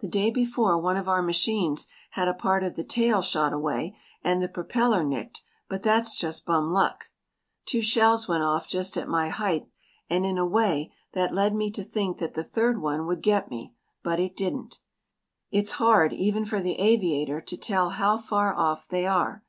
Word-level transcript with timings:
The 0.00 0.08
day 0.08 0.32
before 0.32 0.76
one 0.76 0.96
of 0.96 1.08
our 1.08 1.22
machines 1.22 1.86
had 2.14 2.26
a 2.26 2.34
part 2.34 2.64
of 2.64 2.74
the 2.74 2.82
tail 2.82 3.22
shot 3.22 3.52
away 3.52 3.96
and 4.24 4.42
the 4.42 4.48
propeller 4.48 5.04
nicked, 5.04 5.44
but 5.68 5.84
that's 5.84 6.16
just 6.16 6.44
bum 6.44 6.72
luck. 6.72 7.10
Two 7.64 7.80
shells 7.80 8.26
went 8.26 8.42
off 8.42 8.66
just 8.66 8.96
at 8.96 9.06
my 9.06 9.28
height 9.28 9.68
and 10.08 10.26
in 10.26 10.36
a 10.36 10.44
way 10.44 10.92
that 11.12 11.32
led 11.32 11.54
me 11.54 11.70
to 11.70 11.84
think 11.84 12.18
that 12.18 12.34
the 12.34 12.42
third 12.42 12.82
one 12.82 13.06
would 13.06 13.22
get 13.22 13.48
me; 13.50 13.72
but 14.02 14.18
it 14.18 14.34
didn't. 14.34 14.80
It's 15.52 15.78
hard 15.78 16.12
even 16.12 16.44
for 16.44 16.58
the 16.60 16.80
aviator 16.80 17.40
to 17.40 17.56
tell 17.56 17.90
how 17.90 18.18
far 18.18 18.52
off 18.52 18.88
they 18.88 19.06
are. 19.06 19.44